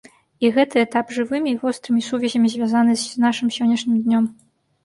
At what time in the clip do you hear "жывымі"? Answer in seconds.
1.17-1.49